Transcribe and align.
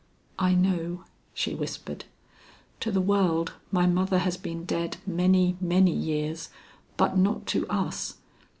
"I 0.39 0.55
know," 0.55 1.03
she 1.31 1.53
whispered. 1.53 2.05
"To 2.79 2.91
the 2.91 2.99
world 3.01 3.53
my 3.71 3.85
mother 3.85 4.17
has 4.17 4.35
been 4.35 4.65
dead 4.65 4.97
many, 5.05 5.57
many 5.61 5.91
years, 5.93 6.49
but 6.97 7.19
not 7.19 7.45
to 7.53 7.67
us. 7.67 8.15